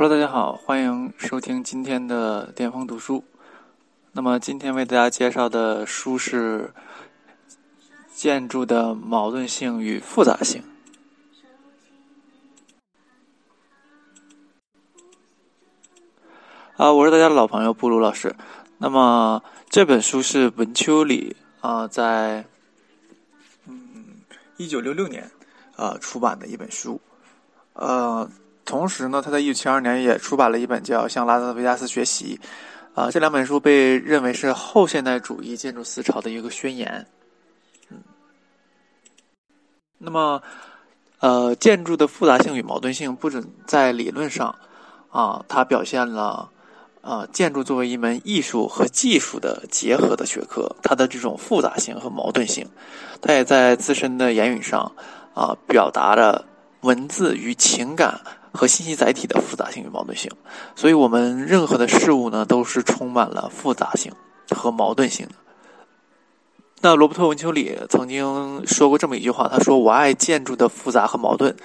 [0.00, 3.24] Hello，大家好，欢迎收听今天的巅峰读书。
[4.12, 6.72] 那么今天为大家介绍的书是
[8.14, 10.62] 《建筑的矛盾性与复杂性》。
[16.76, 18.36] 啊，我是大家的老朋友布鲁老师。
[18.78, 22.44] 那么这本书是文丘里啊在
[23.66, 24.20] 嗯
[24.58, 25.28] 一九六六年
[25.74, 27.00] 啊出版的一本书。
[27.72, 28.30] 呃，
[28.68, 32.38] 同时呢，他在一九七二年也出版了一本叫《向拉斯维加斯学习》。
[33.00, 37.06] 啊，这两本书被认为是后现代主义建筑思潮的一个宣言。
[37.90, 37.96] 嗯，
[39.96, 40.42] 那么
[41.20, 44.54] 呃，建筑的复杂性与矛盾性不仅在理论上
[45.10, 46.50] 啊，它表现了。
[47.00, 52.68] 啊，建筑作为一门艺术和技术的结合的学科，它的这种复杂性和矛盾性，
[53.22, 54.92] 它也在自身的言语上
[55.32, 56.44] 啊，表达了
[56.80, 58.20] 文字与情感
[58.52, 60.30] 和信息载体的复杂性与矛盾性。
[60.76, 64.12] 所以，我们任何的事物呢，都是充满了复杂性
[64.50, 65.32] 和矛盾性的。
[66.80, 71.56] 那罗伯特·文丘里曾经说过这么一句话，他说：“我爱建筑的复杂和矛盾，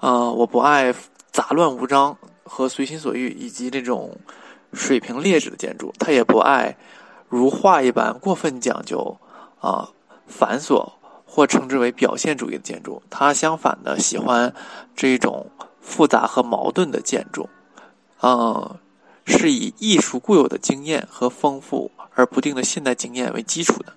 [0.00, 0.94] 呃，我不爱
[1.30, 4.16] 杂乱无章和随心所欲，以及这种。”
[4.74, 6.74] 水平劣质的建筑，他也不爱
[7.28, 9.18] 如画一般过分讲究
[9.60, 9.90] 啊
[10.26, 10.92] 繁琐
[11.26, 13.02] 或称之为表现主义的建筑。
[13.10, 14.54] 他相反的喜欢
[14.96, 15.50] 这种
[15.82, 17.50] 复杂和矛盾的建筑，
[18.22, 18.78] 嗯，
[19.26, 23.92] 是以艺术固有的经验和丰富而不定的现代经验为基础的。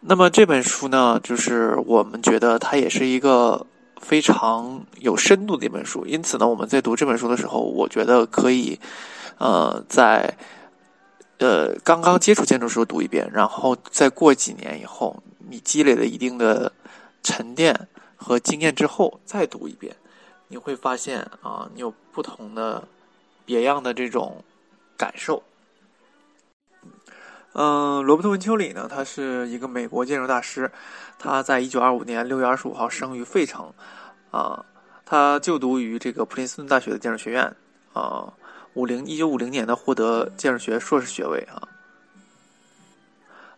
[0.00, 3.66] 那么这本书呢，就是我们觉得它也是一个
[4.00, 6.04] 非常有深度的一本书。
[6.04, 8.78] 因此呢，我们在读这本书的时候，我觉得可以。
[9.38, 10.34] 呃，在
[11.36, 16.72] 呃刚刚接触建筑时候读一遍，然后再过几年以后，你积累了一定的
[17.22, 19.94] 沉淀和经验之后，再读一遍，
[20.48, 22.86] 你会发现啊，你有不同的
[23.44, 24.44] 别样的这种
[24.96, 25.42] 感受。
[27.52, 30.70] 嗯，罗伯特·文丘里呢，他是一个美国建筑大师，
[31.18, 33.72] 他在一九二五年六月二十五号生于费城，
[34.30, 34.64] 啊，
[35.04, 37.56] 他就读于这个普林斯顿大学的建筑学院，
[37.92, 38.32] 啊。
[38.74, 41.68] 五零一九五零年呢获得建筑学硕士学位啊，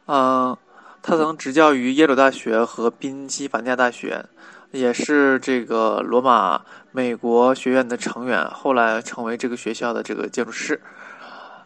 [0.07, 0.57] 嗯，
[1.03, 4.25] 他曾执教于耶鲁大学和宾夕法尼亚大学，
[4.71, 6.61] 也是这个罗马
[6.93, 10.81] 美国学院的成员，后来成为这个学校的这个建筑师。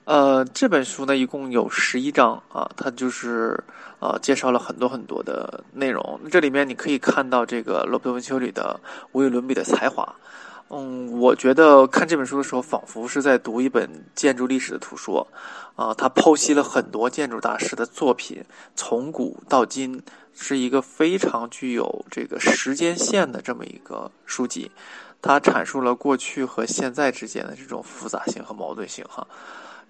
[0.04, 3.58] 呃，这本书呢一共有十一章啊，它就是
[4.00, 6.20] 呃介绍了很多很多的内容。
[6.30, 8.78] 这里面你可以看到这个罗伯特文丘里的
[9.12, 10.14] 无与伦比的才华。
[10.74, 15.28] 嗯，我觉得看这本书的时候，仿佛是在读一本建筑历史的图说，
[15.76, 18.42] 啊，他剖析了很多建筑大师的作品，
[18.74, 20.02] 从古到今，
[20.32, 24.70] 是一个非常具有这个时间线的这么一个书籍。
[25.20, 29.26] 他阐述了过去和现在之间的这种复杂性和矛盾性，哈，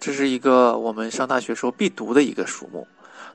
[0.01, 2.89] 这是一个我们上大学时候必读的一个书目。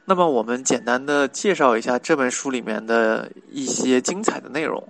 [0.09, 4.81] 那么，我们简单的介绍一下这本书里面的一些精彩的内容。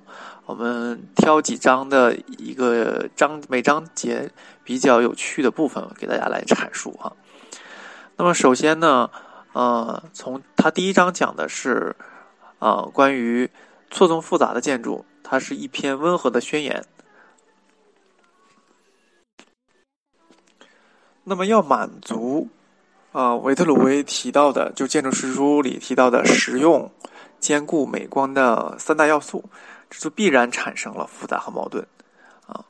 [0.46, 4.30] 我们挑几章的一个章，每章节
[4.64, 7.12] 比较有趣的部分给大家来阐述哈。
[8.16, 9.10] 那么，首先呢，
[9.54, 11.96] 呃，从它第一章讲的是，
[12.60, 13.50] 呃，关于
[13.90, 16.86] 错综复杂的建筑，它是一篇温和的宣言。
[21.24, 22.50] 那么，要满足。
[23.18, 26.92] 啊，维特鲁威提到的，就建筑师书里提到的实用、
[27.40, 29.44] 坚固、美观的三大要素，
[29.90, 31.84] 这就必然产生了复杂和矛盾
[32.46, 32.64] 啊。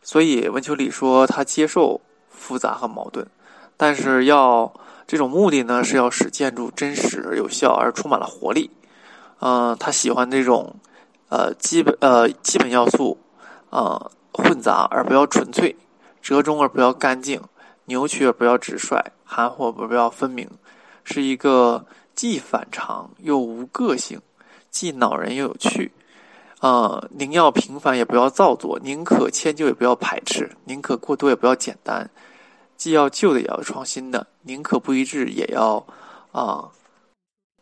[0.00, 3.26] 所以温丘里说他接受复杂和矛盾，
[3.76, 4.72] 但是要
[5.06, 8.70] 这种目的呢，是要使建筑真实、有效而充满了活力。
[9.40, 10.74] 嗯，他喜欢这种
[11.28, 13.18] 呃基本呃基本要素
[13.68, 15.76] 呃混杂而不要纯粹，
[16.22, 17.42] 折中而不要干净。
[17.86, 18.96] 扭曲而不要直率，
[19.32, 20.46] 含糊而不要分明，
[21.04, 24.20] 是一个既反常又无个性，
[24.70, 25.90] 既恼人又有趣。
[26.60, 32.10] 呃，宁要平凡也不要造作，宁可迁就也不要排斥，宁可过多也不要简单。
[32.76, 35.84] 既要旧的也要创新的，宁可不一致也要
[36.32, 36.70] 啊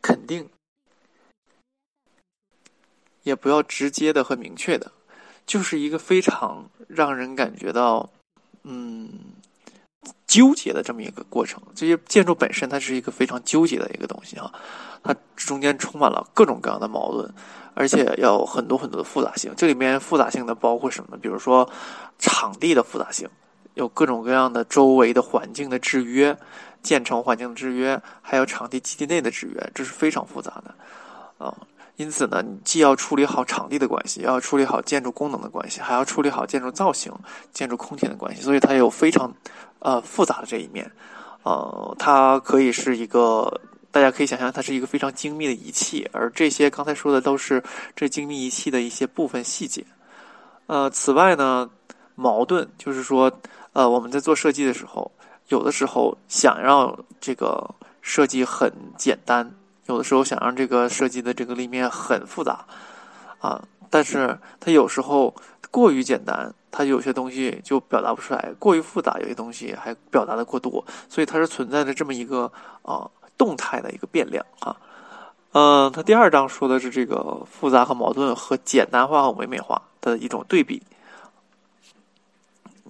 [0.02, 0.48] 肯定，
[3.22, 4.90] 也不要直接的和明确的，
[5.46, 8.10] 就是一个非常让人感觉到
[8.64, 9.08] 嗯。
[10.30, 14.48] 纠结的这么一个过程，这些建筑本身它是一个非常纠结的一个东西啊，
[15.02, 17.28] 它中间充满了各种各样的矛盾，
[17.74, 19.52] 而且要很多很多的复杂性。
[19.56, 21.16] 这里面复杂性的包括什么？
[21.16, 21.68] 比如说
[22.20, 23.28] 场地的复杂性，
[23.74, 26.38] 有各种各样的周围的环境的制约，
[26.80, 31.52] 建成环境的制约，还有场地基地内的制约，这是非常复杂的啊。
[31.96, 37.12] 因此呢，你既要处理好场地的关系，要处理好建筑功能的关系，还要处理好建筑造型、
[37.52, 39.34] 建筑空间的关系，所以它有非常
[39.80, 40.90] 呃复杂的这一面。
[41.42, 43.60] 呃，它可以是一个，
[43.90, 47.62] 大家可以想象，它是一个非常精密的仪器，而这些刚才说的都是
[47.96, 49.82] 这精密仪器的一些部分细节。
[50.66, 51.70] 呃，此外呢，
[52.14, 53.32] 矛盾就是说，
[53.72, 55.10] 呃，我们在做设计的时候，
[55.48, 59.50] 有的时候想让这个设计很简单，
[59.86, 62.66] 有的时候想让这个设计的这个立面很复杂，
[63.40, 65.34] 啊，但是它有时候
[65.70, 66.54] 过于简单。
[66.72, 72.50] 它有些东西就表达不出来，过于复杂；有些东西还表达的过多，所以它是存在着这么一个
[72.82, 74.76] 啊动态的一个变量啊。
[75.52, 80.80] 嗯，它第二章说的是这个复杂和矛盾和简单化和唯美化的一种对比。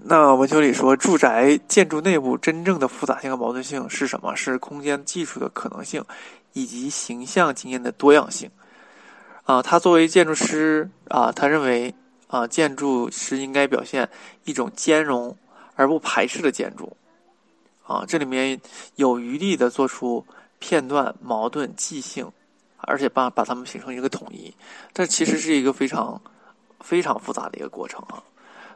[0.02, 4.36] 那文秋里说，住宅建筑内部真正的复杂性和矛盾性是什么？
[4.36, 6.04] 是空间技术的可能性
[6.52, 8.50] 以及形象经验的多样性。
[9.44, 11.94] 啊，他作为建筑师啊，他认为。
[12.30, 14.08] 啊，建筑是应该表现
[14.44, 15.36] 一种兼容
[15.74, 16.96] 而不排斥的建筑。
[17.82, 18.60] 啊，这里面
[18.94, 20.24] 有余力的做出
[20.60, 22.30] 片段、矛盾、即兴，
[22.76, 24.54] 而且把把它们形成一个统一。
[24.94, 26.22] 这其实是一个非常
[26.78, 28.22] 非常复杂的一个过程啊。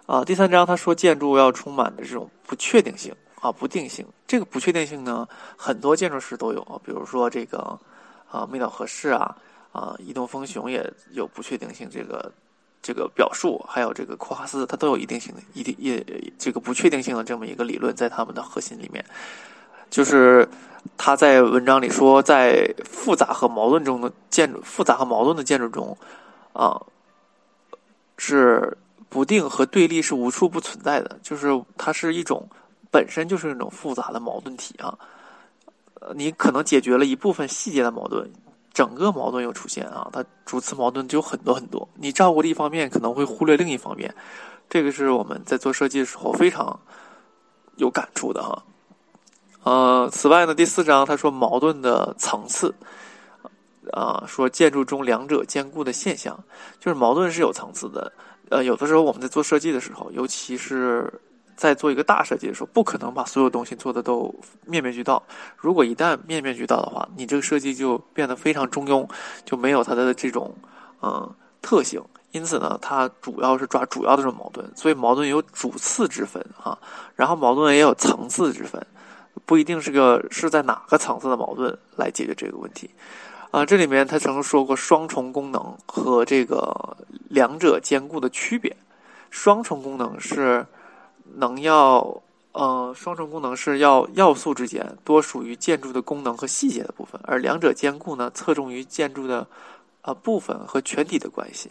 [0.06, 4.04] 啊，第三章他说建筑要充满的这种不确定性啊，不定性。
[4.26, 7.78] 这个不确定性呢，很多建筑师都有，比如说这个
[8.28, 9.36] 啊，美岛和世啊，
[9.70, 12.32] 啊，移动风雄也有不确定性这个。
[12.84, 16.04] 这个表述还有这个库哈斯，它都有一定性的、一定也
[16.38, 19.02] 这个不确定性的这么一个理论在他们的核心里面。
[19.88, 20.46] 就是
[20.98, 25.96] 他在文章里说，在复杂和矛盾中的建筑，复杂和矛盾的建筑中，
[26.52, 26.78] 啊，
[28.18, 28.76] 是
[29.08, 31.18] 不定和对立是无处不存在的。
[31.22, 31.48] 就是
[31.78, 32.46] 它是一种
[32.90, 34.94] 本身就是一种复杂的矛盾体啊。
[36.14, 38.30] 你可能解决了一部分细节的矛盾。
[38.74, 41.88] 整个矛盾又出现啊，它主次矛盾就有很多很多。
[41.94, 44.12] 你照顾了一方面，可能会忽略另一方面，
[44.68, 46.78] 这个是我们在做设计的时候非常
[47.76, 48.64] 有感触的哈。
[49.62, 52.74] 呃，此外呢，第四章他说矛盾的层次，
[53.92, 56.38] 啊，说建筑中两者兼顾的现象，
[56.80, 58.12] 就是矛盾是有层次的。
[58.50, 61.20] 呃，有的时候我们在做设计的时候，尤其是。
[61.56, 64.34] 在做一个大设计的时候，不可能把所有东西做的都
[64.64, 65.22] 面面俱到。
[65.56, 69.08] 如果一旦面面俱到的话，你这个设计就变得非常中庸，
[69.44, 70.54] 就没有它的这种
[71.02, 72.02] 嗯特性。
[72.32, 76.76] 因此呢，它主要是抓主要的这种矛盾，所以矛盾有主次之分啊，
[77.14, 78.84] 然后矛盾也有层次之分，
[79.46, 82.90] 不一定是个是在哪个层次的矛盾来解决这个问题
[83.52, 83.64] 啊。
[83.64, 86.96] 这里面他曾说过双重功能和这个
[87.28, 88.76] 两者兼顾的区别，
[89.30, 90.66] 双重功能是。
[91.36, 92.22] 能要，
[92.52, 99.46] 呃，双重功能是要要素之间多属于建筑的功能和细节的部分，而两者兼顾呢，侧重于建筑的，
[100.02, 101.70] 呃，部分和全体的关系。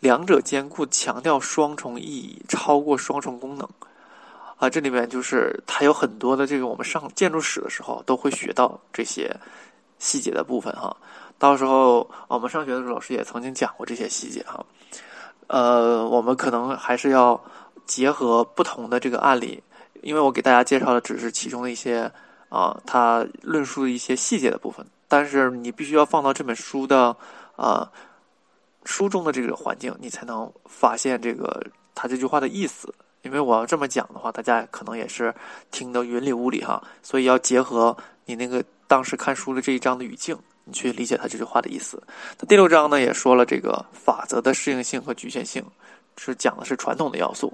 [0.00, 3.68] 两者兼顾强调双重意义，超过双重功能。
[4.56, 9.36] 啊，这里面就是它有很多的这个，我们上建筑史的时候都会学到这些
[9.98, 10.96] 细节的部分哈。
[11.38, 14.64] 到时候我们上学的时候，老师也曾经讲过这些细节哈。
[15.48, 17.38] 呃，我们可能还是要。
[17.86, 19.62] 结合不同的这个案例，
[20.02, 22.10] 因为我给大家介绍的只是其中的一些
[22.48, 27.16] 啊，他论述的一些细节的部分，但是你必须要放到这本书的
[27.56, 27.90] 啊
[28.84, 32.94] 书中的这个环境，你才能发现这个他这句话的意思。
[33.22, 35.34] 因为我要这么讲的话，大家可能也是
[35.70, 42.02] 听得云里雾里哈，所以要结合你那个当时看书的这一章的语境，你去理解他这句话的意思。
[42.36, 45.64] 他第六章呢也说了这个法则的适应性和局限性。
[46.16, 47.52] 是讲的是传统的要素，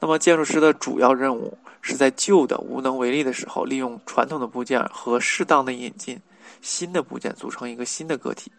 [0.00, 6.20] 那么建筑师的主要任务是在旧的无能为力的时候，利用传统的部件和适当的引进
[6.60, 8.52] 新的部件，组成一个新的个体。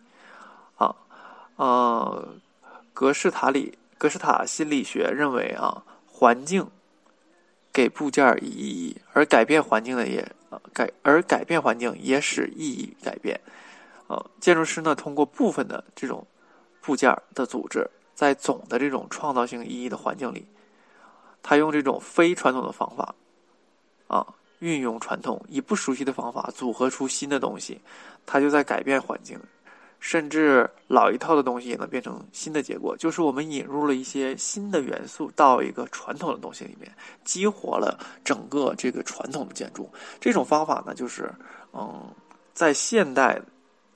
[0.77, 0.95] 啊，
[1.55, 2.27] 呃，
[2.93, 6.67] 格式塔里格式塔心理学认为啊，环境
[7.71, 10.31] 给部件以意义，而改变环境的也
[10.73, 13.39] 改而改变环境也使意义改变。
[14.07, 16.25] 呃，建筑师呢，通过部分的这种
[16.81, 17.89] 部件的组织。
[18.17, 20.47] 在总的这种创造性意义的环境里，
[21.43, 23.13] 他用这种非传统的方法，
[24.07, 24.25] 啊，
[24.57, 27.79] 运用传统以不熟悉的方法组合出新的东西，
[28.25, 29.39] 他就在改变环境，
[29.99, 32.97] 甚至老一套的东西也能变成新的结果。
[32.97, 36.91] 就是我们引入了一些新的元素到一个传统的东西里面，
[37.23, 39.87] 激活了整个这个传统的建筑。
[40.19, 41.31] 这种方法呢，就是
[41.71, 42.11] 嗯，
[42.55, 43.39] 在现代。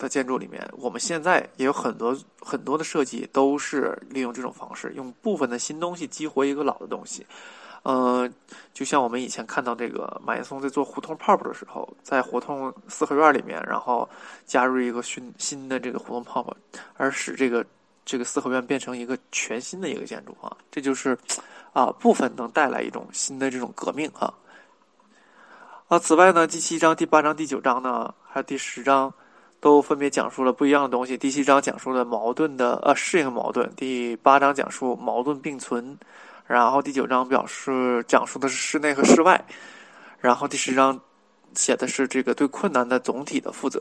[0.01, 7.23] 的建筑里面，我们现在也有很多很多的设计都是利用这种方式，用部分的新东西激活一个老的东西，
[7.83, 8.31] 嗯，
[8.73, 14.09] 就像我们以前看到这个马岩松在做胡同泡泡的时候，在胡同四合院里面，然后
[14.45, 16.55] 加入一个新新的这个胡同泡泡，
[16.97, 17.63] 而使这个
[18.03, 21.15] 这个四合院变成一个全新的一个建筑啊，这就是
[21.73, 24.33] 啊部分能带来一种新的这种革命啊。
[25.87, 29.13] 啊，此外呢，第七章、第八章、第九章呢，还有第十章，
[29.61, 31.15] 都分别讲述了不一样的东西。
[31.15, 35.97] 第七章讲述了矛盾的呃适应矛盾，第八章讲述矛盾并存。
[36.47, 39.41] 然后第九章表示讲述的是室内和室外，
[40.19, 40.99] 然后第十章
[41.53, 43.79] 写的是这个对困难的总体的负责。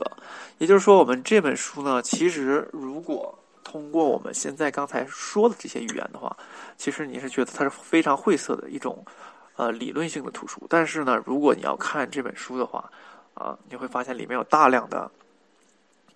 [0.59, 6.37] 也就是说，我们这本书呢，其实如果通过我们现在刚才说的这些语言的话，
[6.77, 9.03] 其实你是觉得它是非常晦涩的一种
[9.55, 10.61] 呃理论性的图书。
[10.69, 12.89] 但是呢，如果你要看这本书的话，
[13.33, 15.11] 啊，你会发现里面有大量的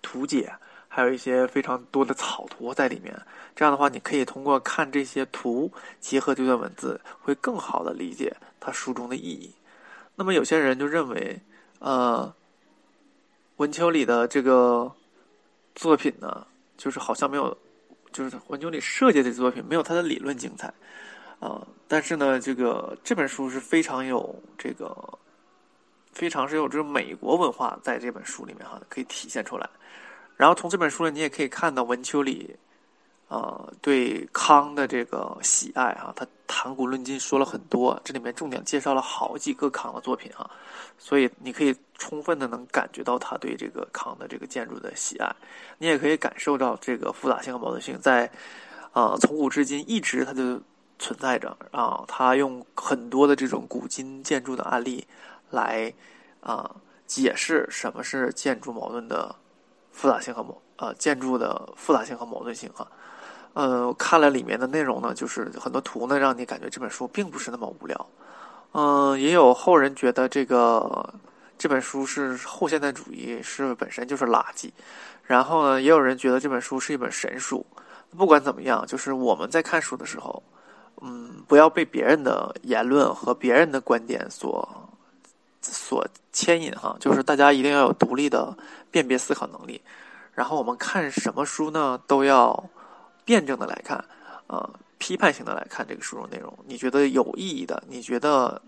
[0.06, 0.52] 图解。
[0.88, 3.14] 还有一些非常多的草图在里面，
[3.54, 5.70] 这样的话，你可以通过看这些图，
[6.00, 9.52] 结合这段文字，会更好的理解它书中的意义。
[10.14, 11.38] 那么有些人就认为，
[11.80, 12.32] 呃，
[13.56, 14.90] 文丘里的这个
[15.74, 16.46] 作品呢，
[16.78, 17.54] 就是好像没有，
[18.10, 20.72] 就是文丘里设计的作品没有他的理论精彩，
[21.40, 24.96] 啊，但是呢，这个这本书是非常有这个，
[26.16, 29.68] 非常是有这种美国文化在这本书里面哈，可以体现出来。
[30.34, 32.56] 然后从这本书呢，你也可以看到文丘里，
[33.28, 40.50] 呃，对康的这个喜爱啊，他谈古论今说了很多，这里面重点介绍了好几个康的作品啊，
[40.96, 45.30] 所以你可以充分的能感觉到他对这个康的这个建筑的喜爱，
[45.76, 48.30] 你也可以感受到这个复杂性和矛盾性在，
[48.94, 50.58] 呃，从古至今一直他就
[50.98, 55.06] 存在着啊，他用很多的这种古今建筑的案例
[55.50, 55.92] 来
[56.40, 56.76] 啊
[57.06, 59.34] 解释什么是建筑矛盾的。
[59.98, 62.86] 复杂性和矛呃建筑的复杂性和矛盾性哈，
[63.54, 68.06] 呃看了里面的内容呢，就是很多图呢，让你感觉这本书并不是那么无聊。
[68.72, 71.14] 嗯，也有后人觉得这个
[71.56, 74.70] 这本书是后现代主义，是本身就是垃圾。
[75.22, 77.64] 然后呢，也有人觉得这本书是一本神书。
[78.14, 80.42] 不管怎么样，就是我们在看书的时候，
[81.02, 84.68] 嗯，不要被别人的言论和别人的观点所
[85.60, 88.56] 所牵引哈，就是大家一定要有独立的。
[88.88, 89.82] 辨别思考能力，
[90.32, 92.00] 然后我们看什么书呢？
[92.06, 92.70] 都要
[93.26, 94.02] 辩证的来看，
[94.46, 96.50] 呃，批判性的来看这个书中内容。
[96.64, 98.62] 你觉得有意义的，你觉得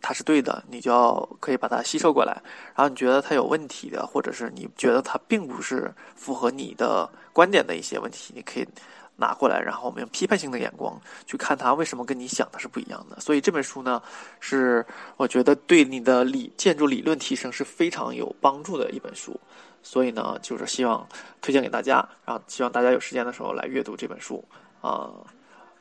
[0.00, 2.40] 它是对的，你就要可以把它吸收过来。
[2.74, 8.66] 然后你觉得它有问题的，或者是你觉得它并不是符合你的观点的一些问题，你可以。
[9.16, 13.20] 拿过来，然后我们用批判性的眼光去看它为什么跟你想的是不一样的。
[13.20, 14.02] 所以这本书呢，
[14.40, 14.84] 是
[15.16, 19.38] 我觉得对你的理建筑理论提升是非常有帮助的一本书。
[19.82, 21.06] 所以呢，就是希望
[21.42, 24.42] 推荐给大家，然后希望大家有时间的时候来阅读这本书
[24.80, 25.12] 啊，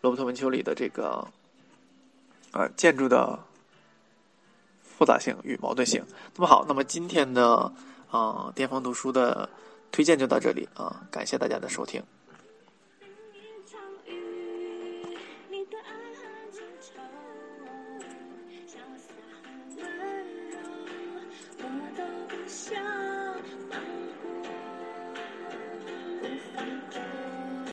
[0.02, 1.26] 罗伯特文丘里的这个
[2.52, 3.40] 呃建筑的
[4.84, 6.04] 复杂性与矛盾性。
[6.36, 7.72] 那么好，那么今天的
[8.12, 9.50] 啊巅峰读书的
[9.90, 12.04] 推荐就到这里啊，感谢大家的收听。